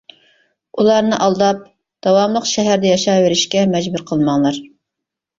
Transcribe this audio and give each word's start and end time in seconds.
ئۇلارنى 0.83 1.17
ئالداپ، 1.25 1.59
داۋاملىق 2.07 2.47
شەھەردە 2.51 2.89
ياشاۋېرىشكە 2.91 3.61
مەجبۇر 3.75 4.05
قىلماڭلار! 4.13 4.59